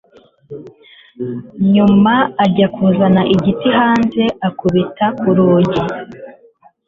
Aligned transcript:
nyuma 1.73 2.13
ajya 2.43 2.67
kuzana 2.75 3.21
igiti 3.33 3.67
hanze 3.79 4.23
akubita 4.47 5.05
kurugi 5.19 5.81